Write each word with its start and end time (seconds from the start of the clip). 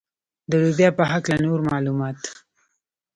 د 0.49 0.51
لوبیا 0.63 0.89
په 0.97 1.03
هکله 1.11 1.37
نور 1.45 1.59
معلومات. 1.71 2.19